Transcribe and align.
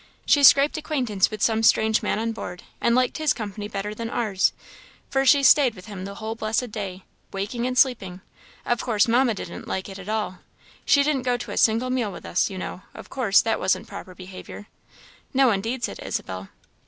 She 0.25 0.41
scraped 0.43 0.77
acquaintance 0.77 1.29
with 1.29 1.43
some 1.43 1.61
strange 1.61 2.01
man 2.01 2.17
on 2.17 2.31
board, 2.31 2.63
and 2.81 2.95
liked 2.95 3.19
his 3.19 3.33
company 3.33 3.67
better 3.67 3.93
than 3.93 4.09
ours, 4.09 4.51
for 5.11 5.27
she 5.27 5.43
stayed 5.43 5.75
with 5.75 5.85
him 5.85 6.05
the 6.05 6.15
whole 6.15 6.33
blessed 6.33 6.71
day, 6.71 7.03
waking 7.31 7.67
and 7.67 7.77
sleeping; 7.77 8.21
of 8.65 8.81
course 8.81 9.07
Mamma 9.07 9.35
didn't 9.35 9.67
like 9.67 9.89
it 9.89 9.99
at 9.99 10.09
all. 10.09 10.39
She 10.85 11.03
didn't 11.03 11.21
go 11.21 11.37
to 11.37 11.51
a 11.51 11.55
single 11.55 11.91
meal 11.91 12.11
with 12.11 12.25
us; 12.25 12.49
you 12.49 12.57
know, 12.57 12.81
of 12.95 13.11
course, 13.11 13.41
that 13.41 13.59
wasn't 13.59 13.87
proper 13.87 14.15
behaviour." 14.15 14.65
"No, 15.35 15.51
indeed," 15.51 15.83
said 15.83 15.99
Isabel. 16.01 16.49